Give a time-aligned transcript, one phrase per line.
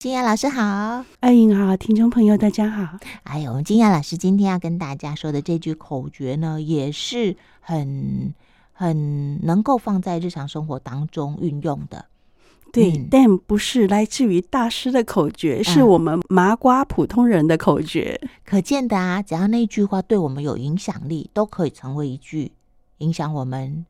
[0.00, 2.98] 金雅老师好，艾莹好，听众朋友大家好。
[3.24, 8.32] 哎呦，我们金雅老师今天要跟大家说的这句口诀呢，也是很
[8.72, 12.06] 很能够放在日常生活当中运用的。
[12.72, 18.18] 对，嗯、但不是来自于大师的口诀，是我们麻瓜普通人的口诀。
[18.22, 22.52] 嗯、可见的啊，只要那句话对我们有影响力，都可以成为一句
[22.98, 23.84] 影响我们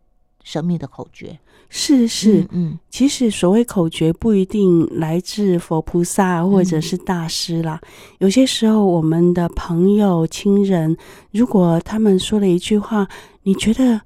[0.50, 1.38] 生命的口诀。
[1.68, 7.78] 是是，嗯，其实所谓口诀不一定来自佛菩萨或者是大师啦。
[7.82, 10.96] 嗯、有些时候，我们的朋友、亲人，
[11.30, 13.06] 如果他们说了一句话，
[13.44, 14.00] 你觉得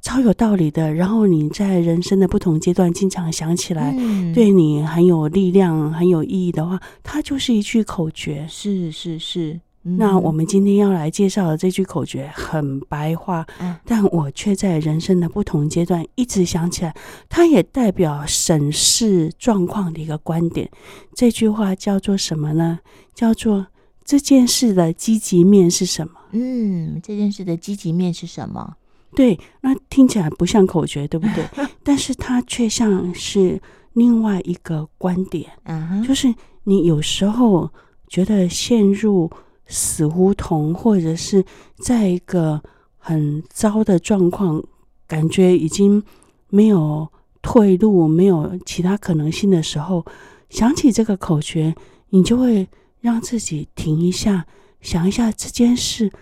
[0.00, 8.44] 超有道理的，然后你在人生的不同阶段经常想起来，嗯、对你很有力量、很有意义的话，它就是一句口诀。
[8.50, 9.60] 是是是。
[9.84, 16.94] 那我们今天要来介绍的这句口诀很白话，嗯、但我却在人生的不同阶段一直想起来。
[17.28, 20.70] 它也代表审视状况的一个观点。
[21.14, 22.78] 这句话叫做什么呢？
[23.12, 23.66] 叫做
[24.04, 26.12] 这件事的积极面是什么？
[26.30, 28.76] 嗯，这件事的积极面是什么？
[29.16, 31.44] 对，那听起来不像口诀，对不对？
[31.82, 33.60] 但是它却像是
[33.94, 35.50] 另外一个观点。
[35.64, 37.68] 嗯，就是你有时候
[38.06, 39.28] 觉得陷入。
[39.72, 41.42] 死胡同，或者是
[41.78, 42.60] 在一个
[42.98, 44.62] 很糟的状况，
[45.06, 46.02] 感觉已经
[46.50, 47.08] 没有
[47.40, 50.04] 退路，没有其他可能性的时候，
[50.50, 51.74] 想起这个口诀，
[52.10, 52.68] 你就会
[53.00, 54.46] 让自己停一下，
[54.82, 56.12] 想一下这件事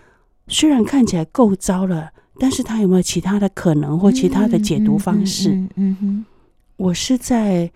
[0.47, 5.51] 虽然看起来够糟了，但是它有没有其他的可能或其他的解读方式？
[5.75, 6.25] 嗯，哼，
[6.77, 7.73] 我是在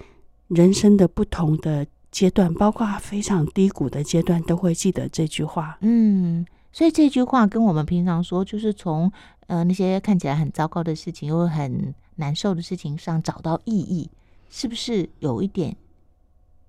[0.46, 1.84] 人生的不同的。
[2.14, 5.76] 阶段包括非常低谷的阶段，都会记得这句话。
[5.80, 9.10] 嗯，所以这句话跟我们平常说，就是从
[9.48, 14.08] 呃那些看起来很糟糕的事情，又很难受的事情上找到意义，
[14.48, 15.76] 是不是有一点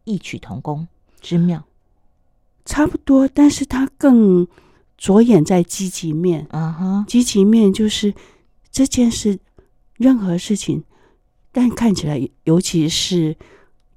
[0.04, 0.88] 异曲同工
[1.22, 1.64] 之妙？
[2.66, 4.48] 差不多，但是它更
[4.98, 6.48] 着眼在积极面。
[6.50, 8.16] 啊哈，积极面就是
[8.72, 9.38] 这件事，
[9.98, 10.84] 任何事情，
[11.52, 13.38] 但看起来，尤其是。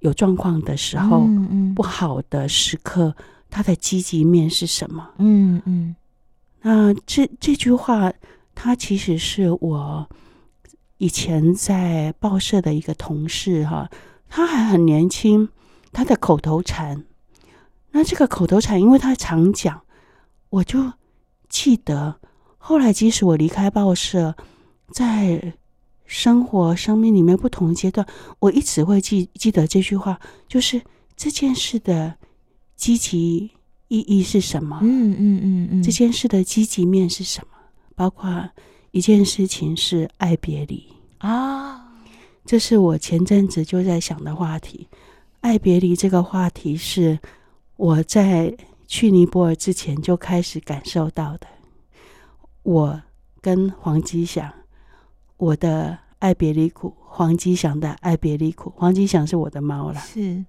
[0.00, 3.14] 有状况的时候，嗯嗯、不好的时刻，
[3.50, 5.10] 他的积极面是什么？
[5.19, 5.97] 嗯嗯。
[6.62, 8.12] 那这这句话，
[8.54, 10.08] 它其实是我
[10.98, 13.91] 以前在报社的一个同事哈，
[14.28, 15.48] 他还很年轻，
[15.92, 17.04] 他的口头禅。
[17.92, 19.82] 那这个口头禅，因为他常讲，
[20.50, 20.92] 我就
[21.48, 22.20] 记得。
[22.58, 24.37] 后来，即使我离开报社，
[24.92, 25.54] 在。
[26.08, 28.04] 生活、生命里面不同阶段，
[28.41, 30.80] 我一直会记记得这句话，就是
[31.14, 32.16] 这件事的
[32.74, 33.50] 积极
[33.88, 34.80] 意义是什么？
[34.82, 37.58] 嗯嗯嗯嗯，嗯嗯这件事的积极面是什么？
[37.94, 38.48] 包括
[38.91, 40.82] 一件事情是爱别离
[41.19, 41.92] 啊，
[42.46, 44.88] 这是我前阵子就在想的话题。
[45.40, 47.19] 爱别离这个话题是
[47.76, 51.46] 我在去尼泊尔之前就开始感受到的。
[52.62, 53.02] 我
[53.42, 54.50] 跟黄吉祥。
[55.38, 58.72] 我的爱别离苦，黄吉祥的爱别离苦。
[58.76, 60.44] 黄吉祥是我的猫啦，是，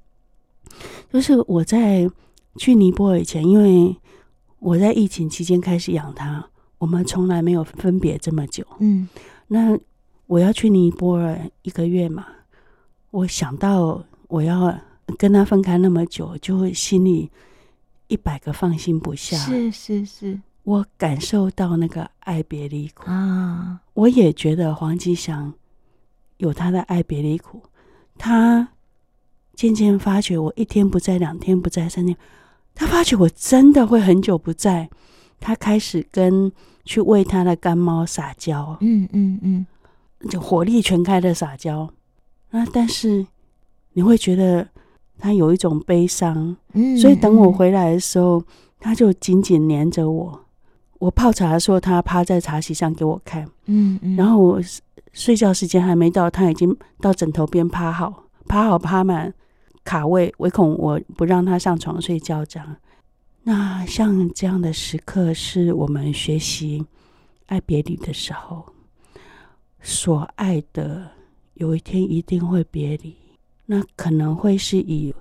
[1.12, 2.10] 就是我在
[2.58, 3.96] 去尼泊尔以前，因为
[4.60, 6.44] 我在疫情期间开始养它，
[6.80, 8.66] 我们从来没有分别这么久。
[8.80, 9.08] 嗯，
[9.48, 9.78] 那
[10.28, 12.26] 我要去尼泊尔一个月嘛，
[13.12, 14.76] 我想到我要
[15.18, 17.30] 跟它分开那么久，就会心里
[18.08, 19.38] 一百个放心不下。
[19.38, 20.40] 是是是。
[20.69, 23.81] 我感受到那个爱别离苦啊！
[23.96, 25.52] 我也觉得黄吉祥
[26.38, 27.63] 有他的爱别离苦。
[28.19, 28.68] 他
[29.56, 32.16] 渐渐发觉我一天不在，两天不在，三天，
[32.75, 34.88] 他发觉我真的会很久不在。
[35.40, 36.52] 他开始跟
[36.85, 39.66] 去喂他的干猫撒娇，嗯嗯嗯，
[40.29, 41.90] 就火力全开的撒娇。
[42.52, 43.25] 那但是
[43.94, 44.68] 你会觉得
[45.18, 48.44] 他有一种悲伤，嗯，所以等我回来的时候，
[48.79, 50.46] 他就紧紧黏着我。
[51.00, 54.62] 我泡茶的时候，他趴在茶席上给我看，嗯嗯，然后我
[55.14, 59.34] 睡觉时间还没到，他已经到枕头边趴好，趴好趴满
[59.84, 62.76] 卡位，唯恐我不让他上床睡觉这样。
[63.44, 66.85] 那像这样的时刻，是我们学习
[67.47, 68.66] 爱别离的时候，
[69.82, 71.09] 所爱的
[71.53, 73.16] 有一天一定会别离，
[73.66, 75.16] 那可能会是以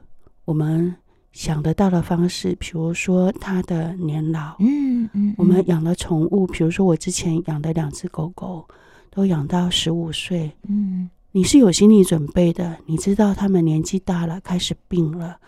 [0.45, 0.97] 我们。
[1.33, 5.35] 想得到的方式，比如说他的年老，嗯嗯，嗯。
[5.39, 8.67] 我们养的宠物，比如说我之前养的两只狗狗，
[9.11, 15.39] 都养到十五岁，嗯，你是有心理准备的，你知道他们年纪大了，开始病了，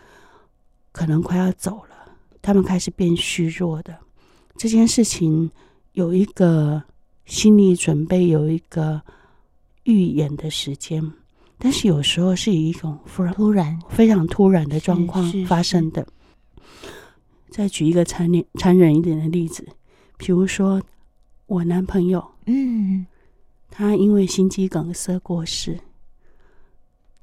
[0.93, 3.99] 可能快要走了，他们开始变虚弱的，
[4.57, 5.51] 这件事情
[5.93, 6.83] 有一个
[7.25, 9.01] 心理准备，有一个
[9.85, 11.13] 预演的时间，
[11.63, 16.07] 但是有时候是以一种突然、突然、非常突然的状况发生的。
[17.51, 19.69] 再举一个残忍、残忍一点的例子，
[20.17, 20.83] 比如说
[21.47, 23.05] 我男朋友，嗯，
[23.71, 25.79] 他因为心肌梗塞过世，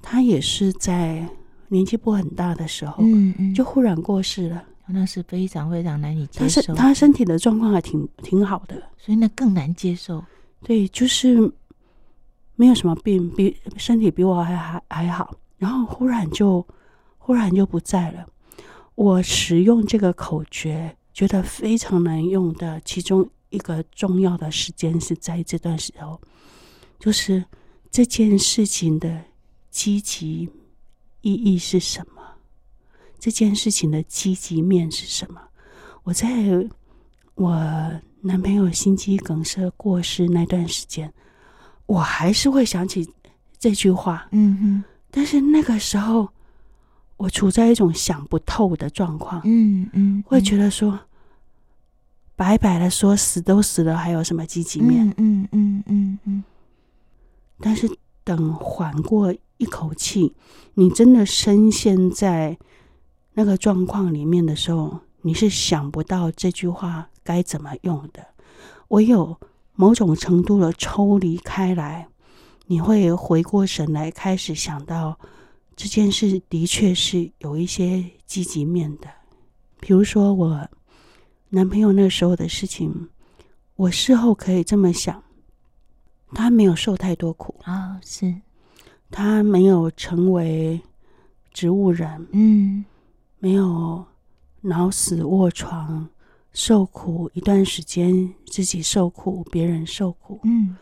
[0.01, 1.28] 他也是在
[1.69, 4.63] 年纪不很大的时候，嗯嗯，就忽然过世了。
[4.90, 6.74] 那是非常非常难以接受。
[6.74, 10.24] 他身体的状况还挺挺好的，所以那更难接受。
[10.63, 11.51] 对，就是
[12.57, 16.68] 没有什么病，比身体比我还还还好，然后忽然就
[17.18, 18.27] 忽然就不在了。
[18.95, 26.19] 我使用这个口诀觉得非常难用的，其中一个重要的时间是在这段时候，
[27.00, 27.45] 就是
[27.92, 29.24] 这件事情的
[29.69, 30.50] 积极
[31.21, 32.24] 意义是什么？
[33.19, 35.39] 这件事情的积极面是什么？
[36.04, 36.27] 我在
[37.36, 37.51] 我
[38.21, 41.13] 男朋友心肌梗塞过世那段时间，
[41.88, 43.12] 我还是会想起
[43.57, 44.28] 这句话。
[44.31, 46.30] 嗯哼，但是那个时候，
[47.18, 49.42] 我处在一种想不透的状况。
[49.44, 51.00] 嗯嗯，会觉得说，
[52.36, 55.12] 白白的说死都死了，还有什么积极面？
[55.18, 56.44] 嗯嗯嗯嗯。
[57.60, 57.90] 但是
[58.24, 60.36] 等缓过一口气，
[60.75, 62.57] 你真的深陷在。
[63.40, 68.25] 那个状况里面的时候，你是想不到这句话该怎么用的。
[68.88, 69.40] 唯有
[69.78, 72.08] 某种程度的抽离开来，
[72.66, 75.18] 你会回过神来，开始想到
[75.76, 79.08] 这件事的确是有一些积极面的。
[79.80, 80.68] 比如说我
[81.50, 83.08] 男朋友那时候的事情，
[83.76, 85.24] 我事后可以这么想：
[86.34, 88.42] 他没有受太多苦啊，是
[89.12, 90.82] 他没有成为
[91.54, 92.84] 植物人，嗯。
[93.40, 94.04] 没有
[94.62, 96.10] 脑死卧床
[96.57, 100.75] 受苦一段时间，自己受苦，别人受苦，嗯，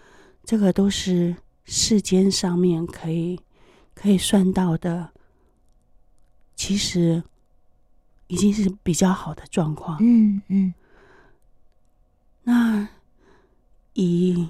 [0.45, 1.35] 这个都是
[1.65, 3.37] 世间上面可以
[3.93, 5.09] 可以算到的，
[6.55, 7.21] 其实
[8.27, 10.73] 已经是比较好的状况，嗯嗯。
[12.43, 12.87] 那
[13.95, 14.47] 以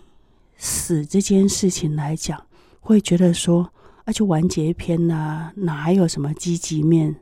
[0.55, 2.45] 死这件事情来讲，
[2.79, 3.73] 会觉得说，
[4.03, 7.15] 啊，就完结篇呐，啊，哪还有什么积极面？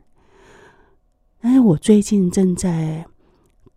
[1.39, 3.05] 但是我最近正在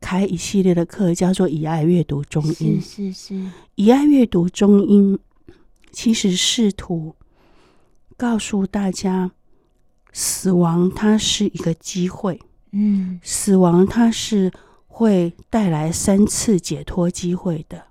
[0.01, 2.79] 开一系列的课，叫做“以爱阅读中医”。
[2.81, 5.19] 是是是，以爱阅读中医，
[5.91, 7.17] 其实试图
[8.17, 9.31] 告诉大家，
[10.13, 12.41] 死亡它是一个机会。
[12.73, 14.53] 嗯，死亡它是
[14.87, 17.87] 会带来三次解脱机会的。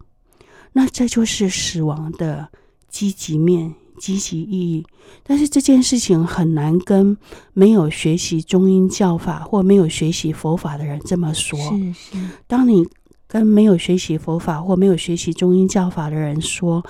[0.73, 2.49] 那这就是死亡的
[2.87, 3.73] 积极面。
[3.97, 4.85] 积极意义，
[5.23, 7.17] 但是这件事情很难跟
[7.53, 11.57] 没有学习中医教法或没有学习佛法的人这么说。
[11.59, 12.85] 是是，当你
[13.27, 16.85] 跟没有学习佛法或没有学习中医教法的人说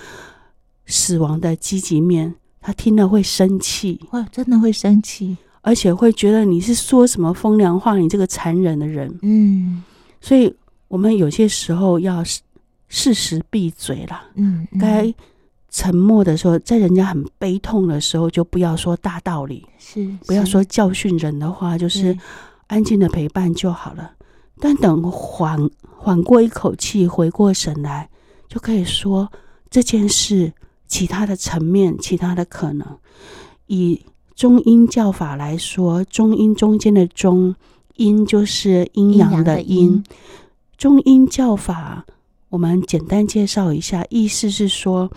[0.85, 9.17] 死亡的积极面，他听了会生气，哇，真的会生气，而且会觉得你是说什么风凉话，你这个残忍的人。
[9.21, 9.83] 嗯，
[10.19, 10.53] 所以
[10.87, 12.23] 我们有些时候要
[12.87, 14.21] 适时闭嘴了。
[14.35, 15.13] 嗯，嗯，该。
[15.77, 22.17] 沉默的时候，在人家很悲痛的时候，就不要说大道理，是，是不要说教训人的话，就是
[22.67, 24.13] 安静的陪伴就好了。
[24.61, 28.09] 但等缓缓过一口气，回过神来，
[28.47, 29.29] 就可以说
[29.69, 30.53] 这件事
[30.87, 32.87] 其他的层面，其他的可能。
[33.67, 34.01] 以
[34.33, 37.53] 中阴教法来说，中阴中间的中
[37.97, 40.01] 阴就是阴阳的阴。
[40.77, 42.05] 中阴教法，
[42.47, 45.11] 我们简单介绍一下，意思是说。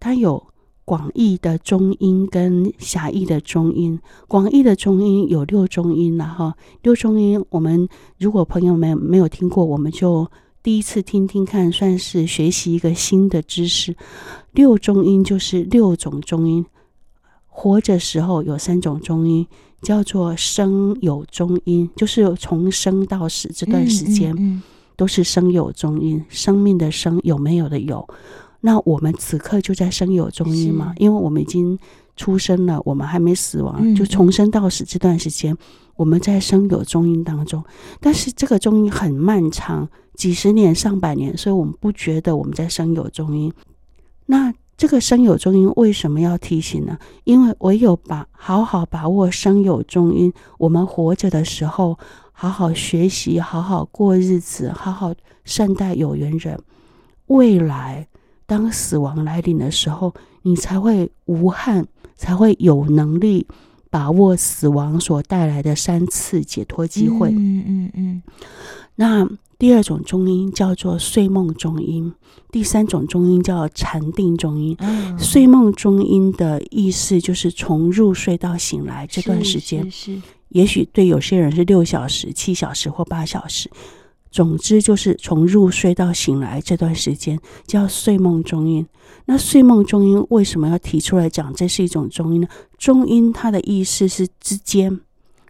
[0.00, 0.44] 它有
[0.84, 4.00] 广义的中音跟狭义的中音。
[4.26, 7.88] 广义的中音有六中音了哈，六中音我们
[8.18, 10.28] 如果朋友们没有听过，我们就
[10.62, 13.94] 第一次听听看，算是学习一个新的知识。
[14.52, 16.66] 六中音就是六种中音，
[17.46, 19.46] 活着时候有三种中音，
[19.82, 24.62] 叫做生有中音，就是从生到死这段时间，嗯嗯嗯，
[24.96, 28.08] 都是生有中音，生命的生有没有的有。
[28.62, 31.78] 那我们此刻就在生有中阴嘛，因为我们已经
[32.16, 35.56] 出生了，我们还没死亡，嗯、就从生到死这段时间，
[35.96, 37.64] 我们在生有中阴当中。
[38.00, 43.50] 但是这个中阴很漫长，几十年、上百年，所以我们不觉得我们在生有中阴。
[44.26, 46.98] 那这个生有中阴为什么要提醒呢？
[47.24, 51.98] 因为唯有把好好把握生有中阴，我们活着的时候，
[52.32, 55.14] 好好学习，好好过日子，好好
[55.46, 56.60] 善待有缘人，
[57.28, 58.06] 未来。
[58.50, 63.46] 当死亡来临的时候，你才会无憾，才会有能力
[63.90, 67.30] 把握死亡所带来的三次解脱机会。
[67.30, 68.22] 嗯嗯嗯。
[68.96, 69.24] 那
[69.56, 72.12] 第二种中音叫做睡梦中音，
[72.50, 74.74] 第三种中音叫禅定中音。
[74.80, 83.70] 嗯、睡梦中音的意思就是从入睡到醒来这段时间，是，是，是也许对有些人是六小时、七小时或八小时。
[84.30, 88.86] 总之就是从入睡到醒来这段时间叫睡梦中音。
[89.26, 91.52] 那睡梦中音为什么要提出来讲？
[91.54, 92.48] 这是一种中音呢？
[92.78, 95.00] 中音它的意思是之间，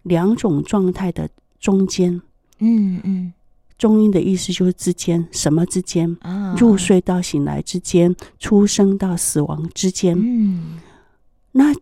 [0.03, 2.21] 两种状态的中间。
[2.59, 3.33] 嗯嗯，
[3.77, 6.17] 中音的意思就是之间，什么之间？
[6.57, 10.15] 入睡到醒来之间，出生到死亡之间。
[10.19, 10.79] 嗯，
[11.53, 11.73] 那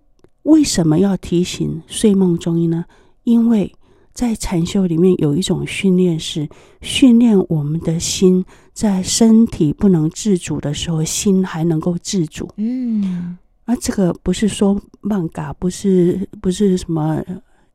[0.44, 2.86] 为什么要提醒睡梦中阴呢？
[3.24, 3.74] 因为
[4.14, 6.50] 在禅修里面有一种训练，是
[6.82, 12.50] 训练我们的心，在身体不能自主的时候，心还能够自主。
[12.58, 17.24] 嗯，啊这个不是说曼嘎，不是不是什么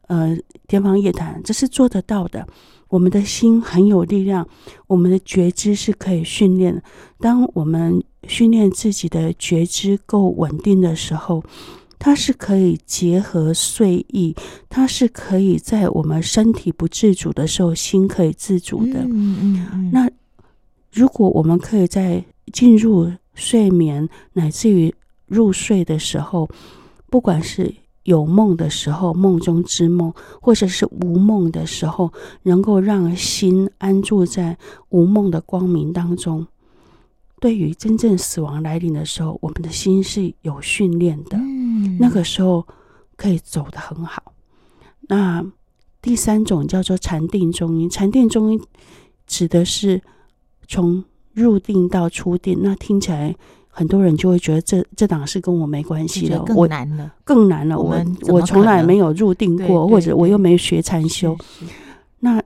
[0.09, 0.37] 呃
[0.67, 2.47] 天方夜谭，这是做得到的。
[2.88, 4.47] 我们的心很有力量，
[4.87, 6.83] 我们的觉知是可以训练的。
[7.19, 11.43] 当我们训练自己的觉知够稳定的时候。
[12.04, 14.37] 它是可以结合睡意，
[14.68, 19.00] 它是可以在我们身体不自主的时候，心可以自主的。
[19.04, 19.90] 嗯嗯嗯。
[19.90, 20.11] 那
[20.92, 24.94] 如果我们可以在进入睡眠乃至于
[25.25, 26.46] 入睡的时候，
[27.08, 34.58] 不管是有梦的时候，梦中之梦，或者是无梦的时候，能够让心安住在
[34.90, 36.46] 无梦的光明当中。
[37.40, 41.53] 对于真正死亡来临的时候，我们的心是有训练的，嗯、
[41.99, 42.67] 那个时候
[43.17, 44.33] 可以走得很好。
[45.09, 45.45] 那
[46.01, 48.61] 第三种叫做禅定中阴，禅定中阴
[49.27, 50.01] 指的是
[50.67, 52.59] 从入定到出定。
[52.63, 53.35] 那听起来
[53.69, 57.79] 很多人就会觉得这这档事跟我没关系了，更难了，更难了。
[57.79, 61.37] 我我从来没有入定过，或者我又没学禅修。
[62.21, 62.43] 那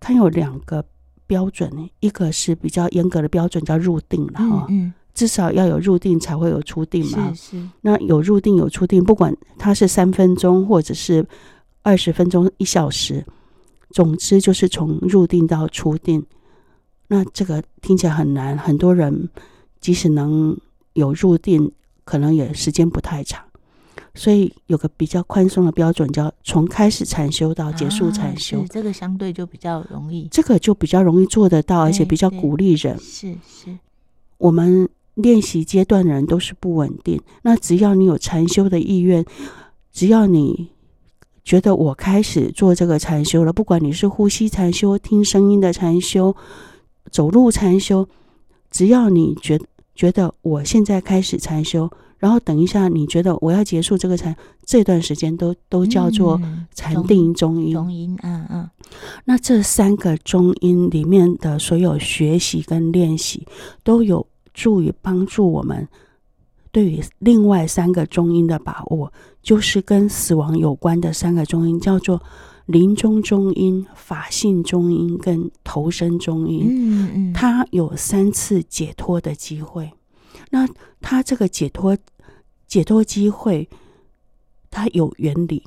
[0.00, 0.84] 它有两个。
[1.28, 1.70] 标准，
[2.00, 7.34] 一个是比较严格的标准，叫入定了哈，嗯嗯、至少要有入定才会有出定嘛。
[7.34, 7.68] 是是。
[7.80, 11.26] 那有入定有出定，不管它是三分钟或者是
[11.82, 13.26] 二十分钟、一小时，
[13.90, 16.24] 总之就是从入定到出定。
[17.08, 19.28] 那这个听起来很难，很多人
[19.80, 20.56] 即使能
[20.92, 21.72] 有入定，
[22.04, 23.44] 可能也时间不太长。
[24.14, 32.96] 所以有个比较宽松的标准，叫从开始禅修到结束禅修，啊、这个相对就比较容易，这个就比较容易做得到，而且比较鼓励人。
[32.98, 33.76] 是是，
[34.38, 39.24] 我们练习阶段的人都是不稳定，那只要你有禅修的意愿，
[39.92, 40.70] 只要你
[41.44, 46.36] 觉得我开始做这个禅修了，不管你是呼吸禅修、听声音的禅修、
[47.10, 48.08] 走路禅修，
[48.70, 49.58] 只要你觉
[49.94, 51.90] 觉得我现在开始禅修。
[52.18, 54.34] 然后等一下，你觉得我要结束这个禅，
[54.66, 56.40] 这段时间都都叫做
[56.74, 57.72] 禅定中音。
[57.72, 58.68] 中音，嗯嗯。
[59.24, 63.46] 那这三个中音里面的所有学习跟练习，
[63.84, 64.26] 都有
[64.58, 65.86] 助于帮助我们
[66.72, 72.20] 对于另外三个中音的把握，就是跟死亡有关的三个中音，叫做
[72.66, 76.66] 临终中音、法性中音跟投生中音。
[76.68, 77.32] 嗯嗯。
[77.32, 79.90] 它有三次解脱的机会。
[80.50, 80.68] 那
[81.00, 81.96] 它这个解脱
[82.66, 83.68] 解脱机会，
[84.70, 85.62] 它有原理。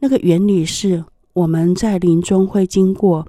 [0.00, 3.26] 那个原理是我们在临终会经过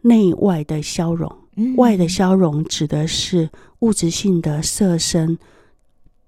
[0.00, 1.41] 内外的消融，嗯、
[1.76, 5.38] 外的消融指的是物质性的色身、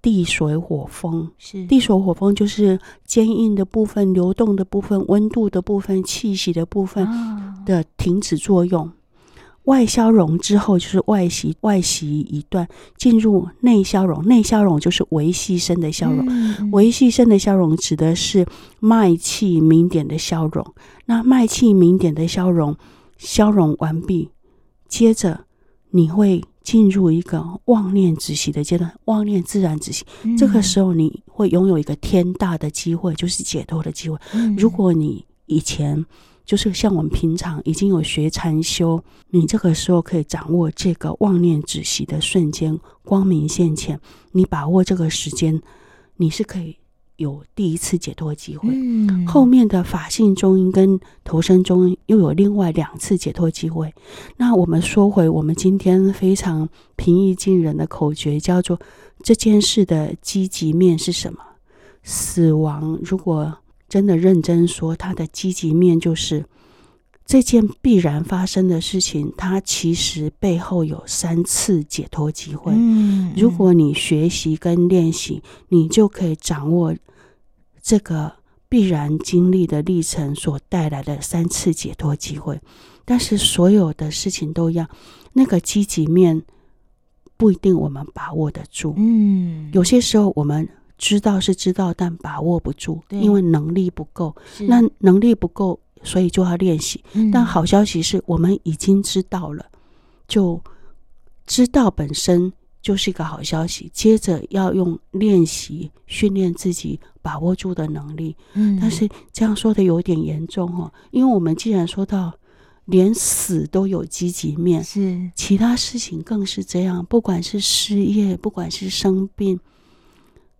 [0.02, 1.30] 地水火风。
[1.38, 7.08] 是地水火风就是坚硬的部分、流动的部分、温度的部分、气息的部分
[7.64, 8.90] 的停止作用。
[9.64, 14.22] 外消融之后，就是外袭，外袭一段，进入内消融。
[14.26, 18.44] 内消融就是维系生的消融，嗯、微细声的消融指的是
[18.78, 20.74] 脉气明点的消融。
[21.06, 22.76] 那脉气明点的消融，
[23.16, 24.28] 消融完毕，
[24.88, 25.46] 接着
[25.90, 30.04] 你会进入一个妄念止息的阶段，妄念自然止息。
[30.22, 34.18] 嗯、这个时候，你会拥有一个天大的机会，就是解脱的机会。
[34.32, 36.04] 嗯、如果你以前。
[36.46, 43.98] 就是像我们平常已经有学禅修，你这个时候可以掌握这个妄念止息的瞬间，光明现前。
[44.32, 45.62] 你把握这个时间，
[46.18, 46.76] 你是可以
[47.16, 48.68] 有第一次解脱的机会。
[48.72, 53.94] 嗯，后面的法性中阴跟投生中阴又有另外两次解脱机会。
[54.36, 58.78] 那我们说回我们今天非常平易近人的口诀，叫做
[59.22, 61.38] 这件事的积极面是什么？
[62.02, 63.58] 死亡如果。
[63.86, 66.44] 真的认真说，它的积极面就是
[67.26, 72.72] 这件必然发生的事情，它其实背后有三次解脱机会。
[72.74, 76.94] 嗯，如果你学习跟练习，你就可以掌握
[77.82, 78.30] 这个
[78.68, 82.60] 必然经历的历程所带来的三次解脱机会。
[83.06, 84.88] 但是所有的事情都一样，
[85.32, 86.42] 那个积极面
[87.36, 88.94] 不一定我们把握得住。
[88.96, 94.34] 嗯，有些时候我们知道是知道，但把握不住，因为能力不够。
[94.60, 97.02] 那能力不够，所以就要练习。
[97.14, 99.66] 嗯，但好消息是我们已经知道了，
[100.28, 100.62] 就
[101.46, 103.90] 知道本身就是一个好消息。
[103.92, 108.36] 接着要用练习训练自己把握住的能力。
[108.52, 112.32] 嗯，但是这样说的有点严重哦，因为我们既然说到。
[112.86, 117.02] 连死都有积极面，是其他事情更是这样。
[117.06, 119.58] 不管是失业，不管是生病，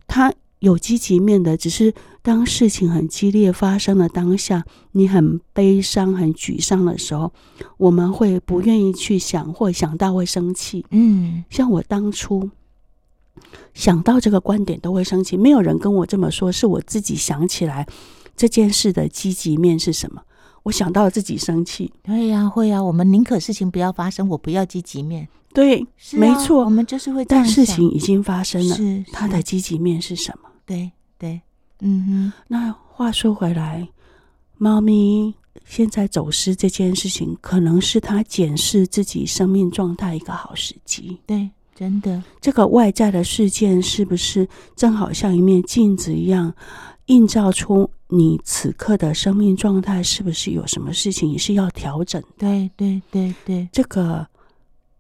[0.07, 0.33] 它
[0.65, 1.57] 有积极面的。
[1.57, 7.33] 只是当事情很激烈发生的当下，你很悲伤、很沮丧的时候，
[7.77, 10.85] 我们会不愿意去想，或想到会生气。
[10.91, 12.51] 嗯，像我当初
[13.75, 17.87] 想到这个观点都会生气，没有人跟我这么说，是我自己想起来
[18.37, 20.23] 这件事的积极面是什么。
[20.65, 22.83] 我想到了自己生气，对呀，会呀。
[22.83, 25.29] 我们宁可事情不要发生，我不要积极面。
[25.53, 27.23] 对，啊，没错，我们就是会。
[27.27, 30.49] 但事情已经发生了，是它的积极面是什么？
[30.67, 31.41] 对对，
[31.81, 32.33] 嗯哼。
[32.49, 33.89] 那话说回来，
[34.57, 41.19] 猫咪现在走失这件事情，可能是它检视自己生命状态一个好时机。
[41.27, 46.55] 对，真的，这个外在的事件是不是正好像一面镜子一样？
[47.07, 52.23] 映照出你此刻的生命状态，是不是有什么事情你是要调整？
[52.39, 54.27] 对对对对，这个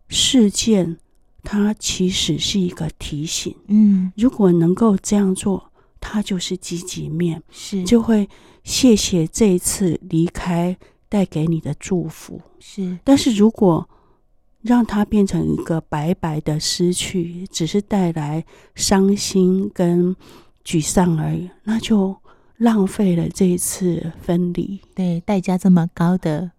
[0.08, 0.98] 事件
[1.44, 3.54] 它其实是一个提醒。
[3.68, 5.70] 嗯，如果能够这样做，
[6.00, 8.28] 它就是积极面，是就会
[8.64, 10.76] 谢谢这一次离开
[11.08, 12.40] 带给你的祝福。
[12.58, 13.88] 是，但是如果
[14.62, 20.16] 让它变成一个白白的失去，只是带来伤心跟。
[20.66, 22.16] 沮丧而已，那就
[22.56, 24.80] 浪费了这一次分离。
[24.94, 26.52] 对，代价这么高的，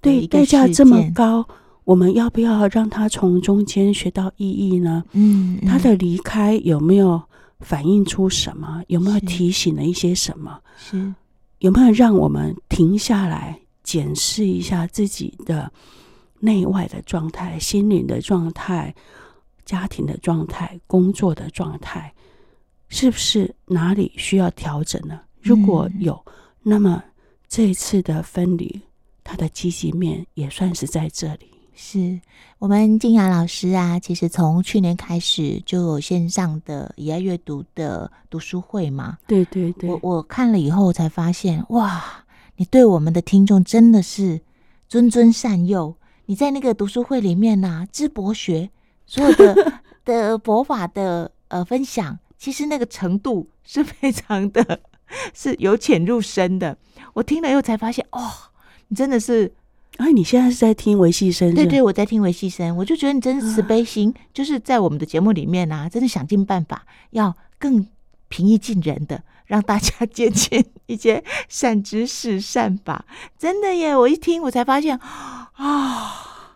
[0.00, 1.46] 对，代价这么高，
[1.90, 5.04] 我们要不要让他从中间学到意义呢？
[5.10, 7.20] 嗯，嗯，他的离开有没有
[7.58, 8.80] 反映出什么？
[8.86, 10.56] 有没有提醒了一些什么？
[10.76, 11.12] 是，
[11.58, 15.68] 有没有让我们停下来检视一下自己的
[16.38, 18.94] 内外的状态、心灵的状态、
[19.64, 22.14] 家庭的状态、工作的状态？
[22.88, 25.18] 是不是哪里需要调整呢？
[25.40, 27.02] 如果有，嗯、那么
[27.48, 28.80] 这一次的分离，
[29.24, 31.49] 它的积极面也算是在这里。
[31.74, 32.20] 是
[32.58, 39.18] 我们静雅老师啊，其实从去年开始就有线上的以爱阅读的读书会嘛。
[39.26, 42.24] 对对对，我我看了以后才发现，哇，
[42.56, 44.40] 你对我们的听众真的是
[44.90, 45.94] 谆谆善诱。
[46.26, 48.70] 你在那个读书会里面呐、啊，知博学，
[49.06, 49.72] 所有的
[50.04, 52.18] 的佛法的呃分享。
[52.38, 54.80] 其实那个程度是非常的，
[55.34, 56.78] 是由浅入深的。
[57.12, 58.30] 我听了以后才发现，哦，
[58.88, 59.52] 你真的是，
[60.00, 61.54] 哎，你现在是在听维系声？
[61.54, 62.74] 对对，我在听维系声。
[62.74, 67.86] 我就觉得你真是慈悲心，啊、就是在我们的节目里面啊，真的想尽办法要更
[68.28, 73.04] 平易近人的，让大家 接近一些善知识、善法。
[73.38, 73.94] 真的耶！
[73.94, 76.10] 我一听，我才发现，啊、哦，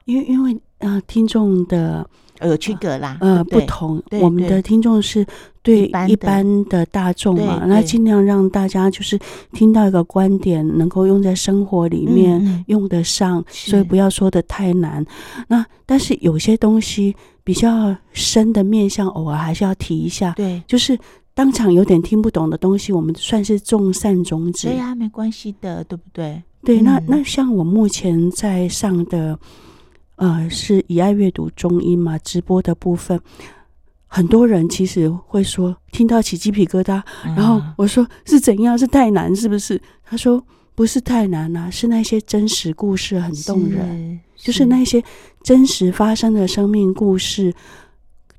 [0.06, 2.08] 因为因为呃，听众的。
[2.42, 4.02] 有区隔啦，呃，不同。
[4.20, 5.24] 我们的听众是
[5.64, 9.18] 对一般的大众嘛，那尽量让大家就是
[9.52, 15.04] 听到一个观点，能够用在生活里面用得上，所以不要说的太难。
[15.48, 20.34] 那但是有些东西比较深的面向，偶尔还是要提一下。
[20.36, 20.96] 对，就是
[21.32, 24.68] 当场有点听不懂的东西，我们算是种善种子。
[24.68, 26.42] 对呀，没关系的，对不对？
[26.62, 29.38] 对，那那像我目前在上的。
[30.16, 33.20] 呃，是以爱阅读中医嘛，直播的部分，
[34.14, 37.02] 很多人其实会说听到起鸡皮疙瘩，
[37.36, 38.78] 然后我说是怎样？
[38.78, 39.80] 是太难是不是？
[40.04, 40.40] 他说
[40.76, 45.02] 不是太难啊，是那些真实故事很动人，是就是那些
[45.42, 47.52] 真实发生的生命故事，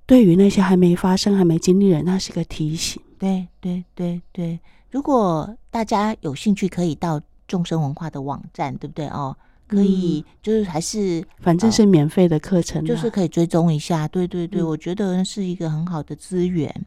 [0.05, 3.01] 对于那些还没发生、还没经历的人，那是个提醒。
[3.19, 4.57] 对对对对，
[4.91, 9.35] 如果大家有兴趣，可以到众生文化的网站，对不对哦？
[9.67, 14.07] 可以，就是还是反正是免费的课程，就是可以追踪一下。
[14.07, 16.85] 对对对，我觉得是一个很好的资源。